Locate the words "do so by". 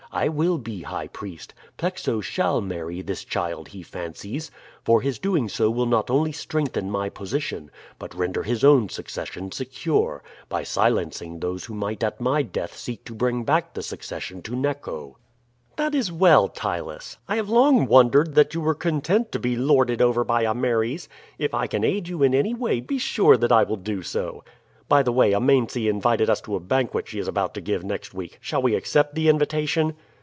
23.77-25.03